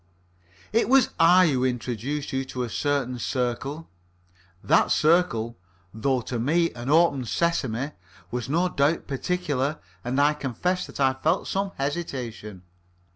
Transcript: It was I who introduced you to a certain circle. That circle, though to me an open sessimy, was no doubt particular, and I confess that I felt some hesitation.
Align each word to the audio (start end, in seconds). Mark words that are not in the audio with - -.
It 0.73 0.89
was 0.89 1.11
I 1.19 1.49
who 1.49 1.63
introduced 1.63 2.33
you 2.33 2.43
to 2.45 2.63
a 2.63 2.69
certain 2.71 3.19
circle. 3.19 3.87
That 4.63 4.89
circle, 4.89 5.59
though 5.93 6.21
to 6.21 6.39
me 6.39 6.71
an 6.71 6.89
open 6.89 7.23
sessimy, 7.25 7.91
was 8.31 8.49
no 8.49 8.67
doubt 8.67 9.05
particular, 9.05 9.77
and 10.03 10.19
I 10.19 10.33
confess 10.33 10.87
that 10.87 10.99
I 10.99 11.13
felt 11.13 11.47
some 11.47 11.73
hesitation. 11.77 12.63